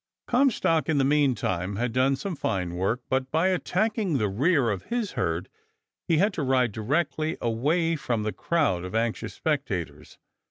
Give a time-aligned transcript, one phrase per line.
[0.27, 4.85] Comstock, in the meantime, had done some fine work, but by attacking the rear of
[4.85, 5.47] his herd
[6.07, 10.17] he had to ride directly away from the crowd of anxious spectators.